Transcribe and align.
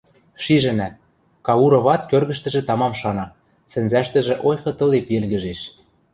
Шижӹнӓ: 0.43 0.89
Кауроват 1.45 2.03
кӧргӹштӹжӹ 2.11 2.61
тамам 2.67 2.93
шана, 3.01 3.25
сӹнзӓштӹжӹ 3.71 4.35
ойхы 4.47 4.71
тылип 4.77 5.05
йӹлгӹжеш. 5.13 5.61